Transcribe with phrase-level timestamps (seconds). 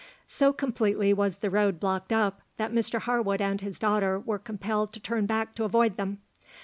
[0.27, 4.93] So completely was the road blocked up that Mr Harwood and his daughter were compelled
[4.93, 6.17] to turn back to avoid them.